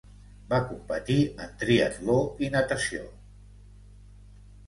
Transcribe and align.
Va 0.53 0.59
competir 0.69 1.17
en 1.43 1.51
triatló 1.63 2.15
i 2.47 2.51
natació. 2.55 3.05